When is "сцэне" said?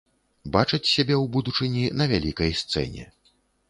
2.65-3.03